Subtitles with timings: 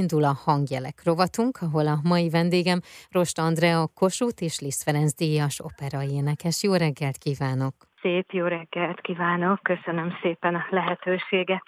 [0.00, 5.60] indul a hangjelek rovatunk, ahol a mai vendégem Rost Andrea Kossuth és Liszt Ferenc díjas
[5.60, 6.62] operaénekes.
[6.62, 7.74] Jó reggelt kívánok!
[8.00, 11.62] Szép jó reggelt kívánok, köszönöm szépen a lehetőséget.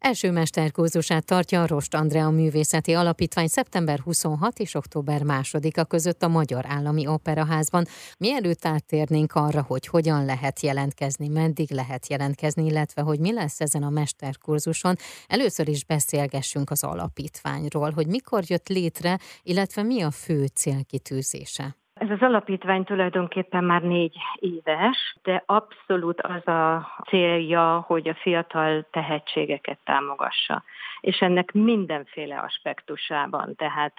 [0.00, 6.28] Első mesterkurzusát tartja a Rost Andrea Művészeti Alapítvány szeptember 26 és október 2-a között a
[6.28, 7.86] Magyar Állami Operaházban.
[8.18, 13.82] Mielőtt áttérnénk arra, hogy hogyan lehet jelentkezni, meddig lehet jelentkezni, illetve hogy mi lesz ezen
[13.82, 20.46] a mesterkurzuson, először is beszélgessünk az alapítványról, hogy mikor jött létre, illetve mi a fő
[20.46, 21.79] célkitűzése.
[22.10, 28.86] Ez az alapítvány tulajdonképpen már négy éves, de abszolút az a célja, hogy a fiatal
[28.90, 30.62] tehetségeket támogassa.
[31.00, 33.92] És ennek mindenféle aspektusában, tehát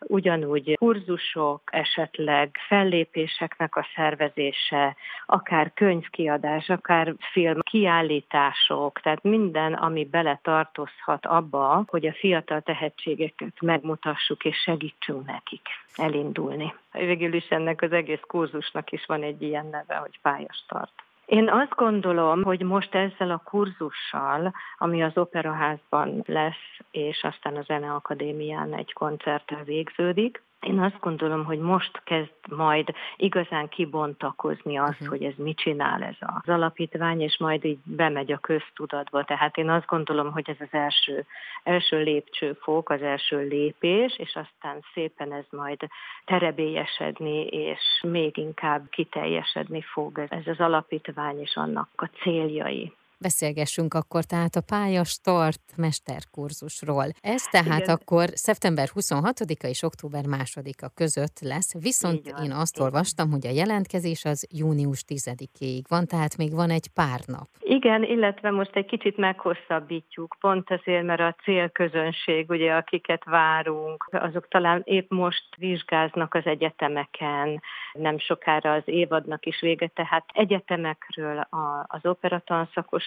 [0.00, 11.26] ugyanúgy kurzusok, esetleg fellépéseknek a szervezése, akár könyvkiadás, akár film kiállítások, tehát minden, ami beletartozhat
[11.26, 16.74] abba, hogy a fiatal tehetségeket megmutassuk és segítsünk nekik elindulni.
[16.92, 20.92] Végül is ennek az egész kurzusnak is van egy ilyen neve, hogy pályastart.
[21.26, 27.62] Én azt gondolom, hogy most ezzel a kurzussal, ami az Operaházban lesz, és aztán a
[27.62, 35.08] Zeneakadémián egy koncerttel végződik, én azt gondolom, hogy most kezd majd igazán kibontakozni azt, uh-huh.
[35.08, 39.24] hogy ez mit csinál ez az alapítvány, és majd így bemegy a köztudatba.
[39.24, 41.26] Tehát én azt gondolom, hogy ez az első,
[41.62, 45.88] első lépcsőfok, az első lépés, és aztán szépen ez majd
[46.24, 52.92] terebélyesedni, és még inkább kiteljesedni fog ez az alapítvány és annak a céljai.
[53.20, 57.06] Beszélgessünk akkor tehát a pálya start mesterkurzusról.
[57.20, 57.94] Ez tehát Igen.
[57.94, 62.44] akkor szeptember 26-a és október 2-a között lesz, viszont Igen.
[62.44, 67.20] én azt olvastam, hogy a jelentkezés az június 10-ig van, tehát még van egy pár
[67.26, 67.48] nap.
[67.60, 74.48] Igen, illetve most egy kicsit meghosszabbítjuk, pont azért, mert a célközönség, ugye, akiket várunk, azok
[74.48, 77.62] talán épp most vizsgáznak az egyetemeken,
[77.92, 81.46] nem sokára az évadnak is vége, tehát egyetemekről
[81.86, 82.04] az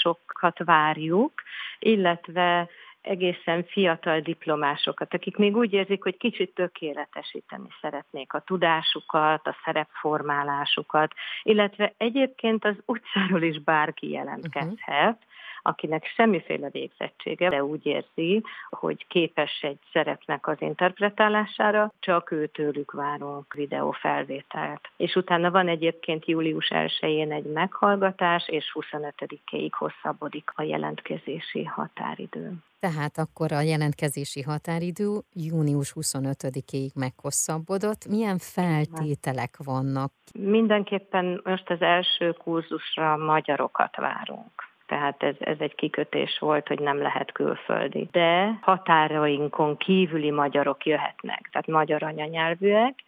[0.06, 1.34] operatanszakoszokat várjuk,
[1.80, 2.70] illetve
[3.02, 11.14] egészen fiatal diplomásokat, akik még úgy érzik, hogy kicsit tökéletesíteni szeretnék a tudásukat, a szerepformálásukat,
[11.44, 15.30] illetve egyébként az utcáról is bárki jelentkezhet, uh-huh
[15.62, 23.54] akinek semmiféle végzettsége, de úgy érzi, hogy képes egy szerepnek az interpretálására, csak őtőlük várunk
[23.54, 24.90] videófelvételt.
[24.98, 32.54] És utána van egyébként július 1-én egy meghallgatás, és 25-ig hosszabbodik a jelentkezési határidő.
[32.80, 38.08] Tehát akkor a jelentkezési határidő június 25-ig meghosszabbodott.
[38.10, 40.12] Milyen feltételek vannak?
[40.40, 47.02] Mindenképpen most az első kurzusra magyarokat várunk tehát ez, ez egy kikötés volt, hogy nem
[47.02, 48.08] lehet külföldi.
[48.12, 53.04] De határainkon kívüli magyarok jöhetnek, tehát magyar anyanyelvűek.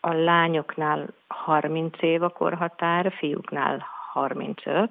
[0.00, 4.90] A lányoknál 30 év a korhatár, a fiúknál 35.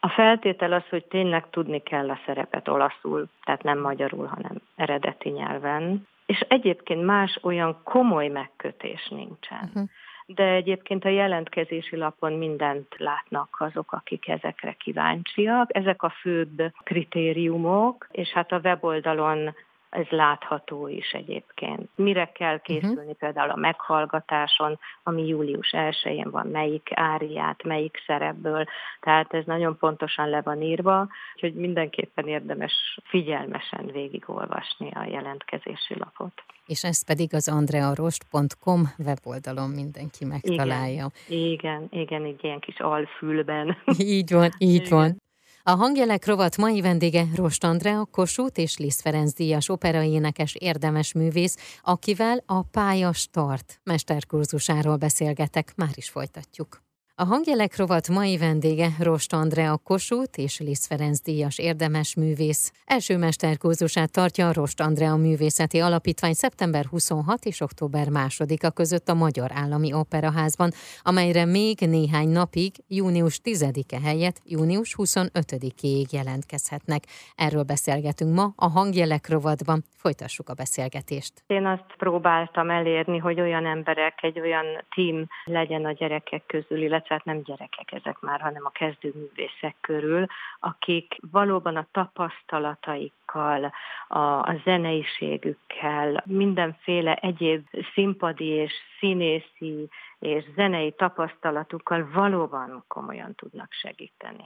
[0.00, 5.28] A feltétel az, hogy tényleg tudni kell a szerepet olaszul, tehát nem magyarul, hanem eredeti
[5.28, 6.06] nyelven.
[6.26, 9.70] És egyébként más olyan komoly megkötés nincsen.
[9.74, 9.88] Uh-huh
[10.26, 15.76] de egyébként a jelentkezési lapon mindent látnak azok, akik ezekre kíváncsiak.
[15.76, 19.54] Ezek a főbb kritériumok, és hát a weboldalon
[19.90, 21.88] ez látható is egyébként.
[21.94, 23.16] Mire kell készülni uh-huh.
[23.16, 28.64] például a meghallgatáson, ami július 1-én van, melyik áriát, melyik szerepből,
[29.00, 36.32] tehát ez nagyon pontosan le van írva, úgyhogy mindenképpen érdemes figyelmesen végigolvasni a jelentkezési lapot.
[36.66, 41.06] És ezt pedig az andrearost.com weboldalon mindenki megtalálja.
[41.28, 43.76] Igen, igen, igen így ilyen kis alfülben.
[43.98, 44.98] így van, így igen.
[44.98, 45.24] van.
[45.68, 51.56] A hangjelek rovat mai vendége Rost Andrea, Kossuth és Liszt Ferenc díjas operaénekes érdemes művész,
[51.82, 56.85] akivel a Pálya Start mesterkurzusáról beszélgetek, már is folytatjuk.
[57.18, 62.72] A hangjelek rovat mai vendége Rost Andrea Kossuth és Lisz Ferenc díjas érdemes művész.
[62.84, 69.14] Első mesterkurzusát tartja a Rost Andrea Művészeti Alapítvány szeptember 26 és október 2-a között a
[69.14, 70.70] Magyar Állami Operaházban,
[71.02, 77.02] amelyre még néhány napig, június 10-e helyett június 25-ig jelentkezhetnek.
[77.36, 79.78] Erről beszélgetünk ma a hangjelek rovatban.
[79.96, 81.32] Folytassuk a beszélgetést.
[81.46, 87.05] Én azt próbáltam elérni, hogy olyan emberek, egy olyan tím legyen a gyerekek közül, illetve
[87.08, 90.26] hát nem gyerekek ezek már, hanem a kezdőművészek körül,
[90.60, 93.72] akik valóban a tapasztalataikkal,
[94.08, 99.88] a, a zeneiségükkel, mindenféle egyéb színpadi és színészi
[100.18, 104.44] és zenei tapasztalatukkal valóban komolyan tudnak segíteni.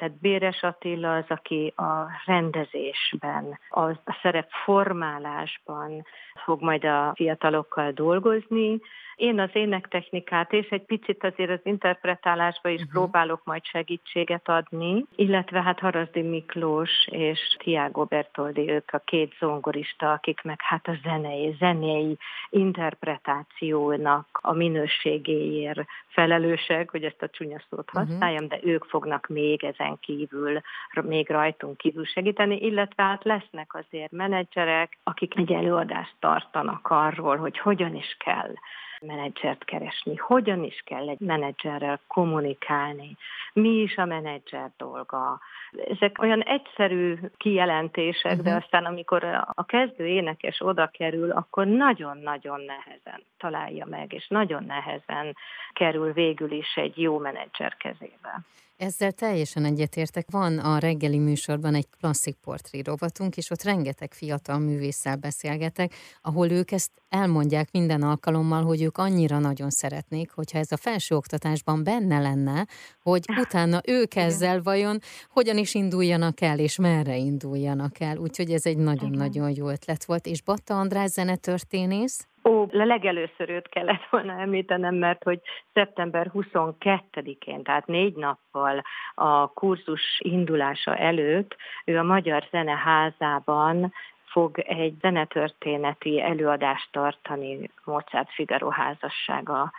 [0.00, 6.04] Tehát Béres Attila az, aki a rendezésben, a szerepformálásban
[6.44, 8.80] fog majd a fiatalokkal dolgozni,
[9.20, 12.92] én az énektechnikát és egy picit azért az interpretálásba is uh-huh.
[12.92, 20.12] próbálok majd segítséget adni, illetve hát Harazdi Miklós és Tiago Bertoldi, ők a két zongorista,
[20.12, 22.18] akik meg hát a zenei, zenei
[22.50, 28.02] interpretációnak a minőségéért felelősek, hogy ezt a csúnya szót mhm.
[28.02, 28.60] használjam, uh-huh.
[28.60, 30.60] de ők fognak még ezen kívül,
[31.02, 37.58] még rajtunk kívül segíteni, illetve hát lesznek azért menedzserek, akik egy előadást tartanak arról, hogy
[37.58, 38.54] hogyan is kell
[39.00, 43.16] menedzsert keresni, hogyan is kell egy menedzserrel kommunikálni,
[43.52, 45.40] mi is a menedzser dolga.
[45.88, 48.44] Ezek olyan egyszerű kijelentések, uh-huh.
[48.44, 48.58] de mhm.
[48.62, 55.36] aztán amikor a kezdő énekes oda kerül, akkor nagyon-nagyon nehezen találja meg, és nagyon nehezen
[55.72, 58.40] kerül végül is egy jó menedzser kezébe.
[58.80, 60.26] Ezzel teljesen egyetértek.
[60.30, 66.50] Van a reggeli műsorban egy klasszik portré rovatunk, és ott rengeteg fiatal művésszel beszélgetek, ahol
[66.50, 72.20] ők ezt elmondják minden alkalommal, hogy ők annyira nagyon szeretnék, hogyha ez a felsőoktatásban benne
[72.20, 72.66] lenne,
[73.02, 74.98] hogy utána ők ezzel vajon
[75.28, 78.16] hogyan is induljanak el, és merre induljanak el.
[78.16, 80.26] Úgyhogy ez egy nagyon-nagyon jó ötlet volt.
[80.26, 85.40] És Batta András zenetörténész, Ó, legelőször őt kellett volna említenem, mert hogy
[85.72, 88.82] szeptember 22-én, tehát négy nappal
[89.14, 93.92] a kurzus indulása előtt ő a Magyar Zeneházában
[94.24, 99.72] fog egy zenetörténeti előadást tartani Mozart Figaro házassága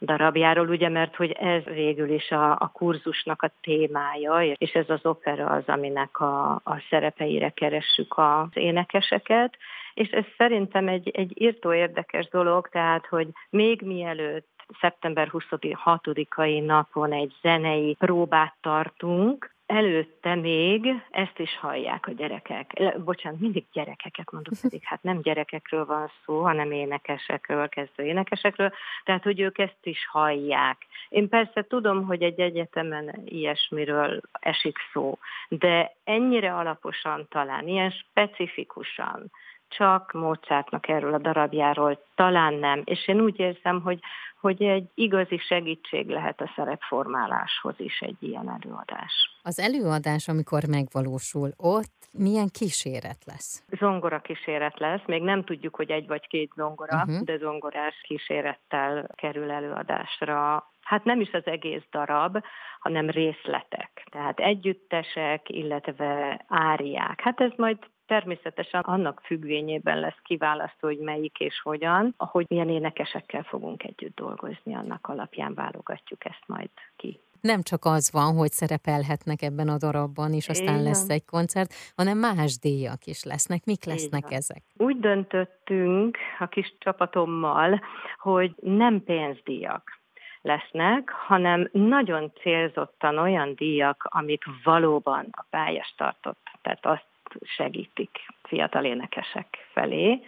[0.00, 5.06] darabjáról, ugye, mert hogy ez végül is a, a kurzusnak a témája, és ez az
[5.06, 9.56] opera az, aminek a, a szerepeire keressük az énekeseket,
[9.94, 17.12] és ez szerintem egy, egy írtó érdekes dolog, tehát, hogy még mielőtt szeptember 26-ai napon
[17.12, 22.72] egy zenei próbát tartunk, előtte még ezt is hallják a gyerekek.
[23.04, 28.72] Bocsánat, mindig gyerekeket mondok, pedig hát nem gyerekekről van szó, hanem énekesekről, kezdő énekesekről,
[29.04, 30.76] tehát hogy ők ezt is hallják.
[31.08, 35.18] Én persze tudom, hogy egy egyetemen ilyesmiről esik szó,
[35.48, 39.30] de ennyire alaposan talán, ilyen specifikusan,
[39.68, 44.00] csak Mozartnak erről a darabjáról talán nem, és én úgy érzem, hogy,
[44.40, 49.12] hogy egy igazi segítség lehet a szerepformáláshoz is egy ilyen előadás.
[49.42, 53.64] Az előadás, amikor megvalósul, ott milyen kíséret lesz?
[53.78, 57.20] Zongora kíséret lesz, még nem tudjuk, hogy egy vagy két zongora, uh-huh.
[57.20, 62.38] de zongorás kísérettel kerül előadásra hát nem is az egész darab,
[62.80, 64.06] hanem részletek.
[64.10, 67.20] Tehát együttesek, illetve áriák.
[67.20, 73.42] Hát ez majd Természetesen annak függvényében lesz kiválasztó, hogy melyik és hogyan, ahogy milyen énekesekkel
[73.42, 79.42] fogunk együtt dolgozni, annak alapján válogatjuk ezt majd ki nem csak az van, hogy szerepelhetnek
[79.42, 80.82] ebben a darabban, és aztán Igen.
[80.82, 83.64] lesz egy koncert, hanem más díjak is lesznek.
[83.64, 84.38] Mik lesznek Igen.
[84.38, 84.62] ezek?
[84.76, 87.80] Úgy döntöttünk a kis csapatommal,
[88.18, 89.98] hogy nem pénzdíjak
[90.42, 96.38] lesznek, hanem nagyon célzottan olyan díjak, amik valóban a pályás tartott.
[96.62, 97.06] Tehát azt
[97.42, 100.20] segítik fiatal énekesek felé.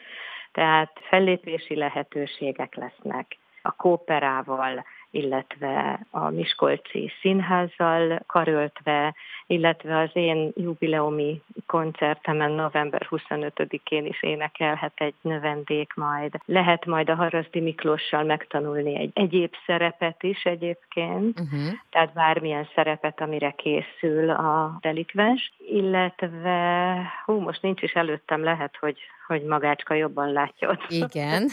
[0.52, 9.14] Tehát fellépési lehetőségek lesznek a kóperával, illetve a Miskolci Színházzal karöltve,
[9.46, 16.34] illetve az én jubileumi koncertemen november 25-én is énekelhet egy növendék majd.
[16.44, 21.60] Lehet majd a Haraszdi Miklóssal megtanulni egy egyéb szerepet is egyébként, uh-huh.
[21.90, 28.98] tehát bármilyen szerepet, amire készül a delikvens, illetve, hú, most nincs is előttem, lehet, hogy
[29.30, 30.86] hogy magácska jobban látja ott.
[30.88, 31.48] Igen.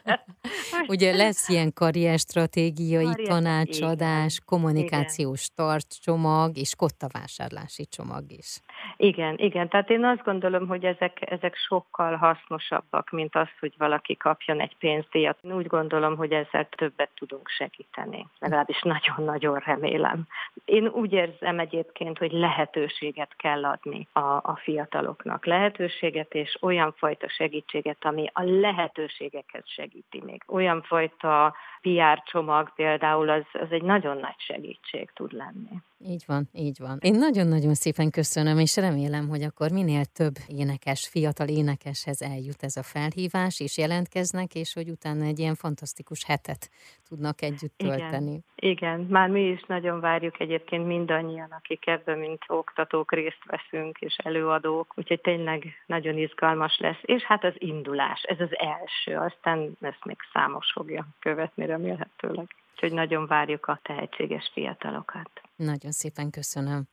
[0.92, 4.46] Ugye lesz ilyen karrierstratégiai Karrier, tanácsadás, igen.
[4.46, 5.66] kommunikációs igen.
[5.66, 8.60] tartcsomag és kottavásárlási csomag is.
[8.96, 9.68] Igen, igen.
[9.68, 14.76] Tehát én azt gondolom, hogy ezek, ezek sokkal hasznosabbak, mint az, hogy valaki kapjon egy
[14.78, 15.38] pénzdíjat.
[15.42, 18.26] Én úgy gondolom, hogy ezzel többet tudunk segíteni.
[18.38, 20.26] Legalábbis nagyon-nagyon remélem.
[20.64, 25.46] Én úgy érzem egyébként, hogy lehetőséget kell adni a, a fiataloknak.
[25.46, 30.42] Lehetőséget és olyan fajta segítséget, ami a lehetőségeket segíti még.
[30.46, 35.82] Olyan fajta PR csomag például az, az egy nagyon nagy segítség tud lenni.
[36.06, 36.98] Így van, így van.
[37.00, 42.76] Én nagyon-nagyon szépen köszönöm, és remélem, hogy akkor minél több énekes, fiatal énekeshez eljut ez
[42.76, 46.70] a felhívás, és jelentkeznek, és hogy utána egy ilyen fantasztikus hetet
[47.08, 48.40] tudnak együtt tölteni.
[48.56, 49.00] Igen, igen.
[49.10, 54.92] már mi is nagyon várjuk egyébként mindannyian, akik ebben, mint oktatók részt veszünk, és előadók,
[54.96, 57.00] úgyhogy tényleg nagyon izgalmas lesz.
[57.02, 62.46] És hát az indulás, ez az első, aztán ezt még számos fogja követni remélhetőleg.
[62.72, 65.30] Úgyhogy nagyon várjuk a tehetséges fiatalokat.
[65.64, 66.84] Nagyon szépen köszönöm.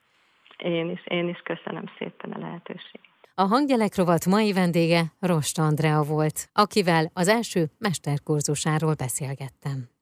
[0.58, 3.08] Én is, én is köszönöm szépen a lehetőséget.
[3.36, 9.90] A hangjelek rovat mai vendége Rost Andrea volt, akivel az első mesterkurzusáról beszélgettem.